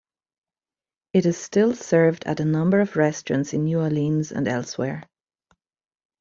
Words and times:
It 1.13 1.27
is 1.27 1.37
still 1.37 1.75
served 1.75 2.23
at 2.23 2.39
a 2.39 2.43
number 2.45 2.79
of 2.79 2.95
restaurants 2.95 3.53
in 3.53 3.65
New 3.65 3.81
Orleans 3.81 4.31
and 4.31 4.47
elsewhere. 4.47 5.03